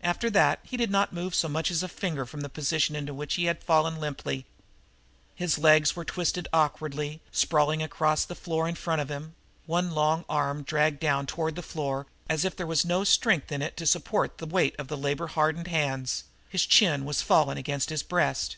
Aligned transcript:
After 0.00 0.30
that 0.30 0.58
he 0.64 0.76
did 0.76 0.90
not 0.90 1.12
move 1.12 1.32
so 1.32 1.46
much 1.46 1.70
as 1.70 1.84
a 1.84 1.88
finger 1.88 2.26
from 2.26 2.40
the 2.40 2.48
position 2.48 2.96
into 2.96 3.14
which 3.14 3.34
he 3.34 3.44
had 3.44 3.62
fallen 3.62 4.00
limply. 4.00 4.44
His 5.36 5.58
legs 5.60 5.94
were 5.94 6.04
twisted 6.04 6.48
awkwardly, 6.52 7.20
sprawling 7.30 7.80
across 7.80 8.24
the 8.24 8.34
floor 8.34 8.66
in 8.66 8.74
front 8.74 9.00
of 9.00 9.08
him; 9.10 9.36
one 9.66 9.92
long 9.92 10.24
arm 10.28 10.64
dragged 10.64 10.98
down 10.98 11.24
toward 11.26 11.54
the 11.54 11.62
floor, 11.62 12.08
as 12.28 12.44
if 12.44 12.56
there 12.56 12.66
was 12.66 12.84
no 12.84 13.04
strength 13.04 13.52
in 13.52 13.62
it 13.62 13.76
to 13.76 13.86
support 13.86 14.38
the 14.38 14.44
weight 14.46 14.74
of 14.76 14.88
the 14.88 14.98
labor 14.98 15.28
hardened 15.28 15.68
hands; 15.68 16.24
his 16.48 16.66
chin 16.66 17.04
was 17.04 17.22
fallen 17.22 17.56
against 17.56 17.90
his 17.90 18.02
breast. 18.02 18.56